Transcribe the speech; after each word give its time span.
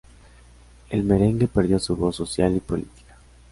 El 0.89 1.03
merengue 1.03 1.47
perdió 1.47 1.77
su 1.77 1.95
voz 1.95 2.15
social 2.15 2.55
y 2.55 2.59
política. 2.59 3.17